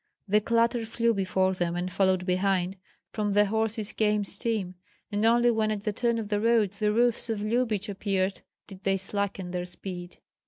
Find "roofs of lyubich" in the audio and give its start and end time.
6.91-7.87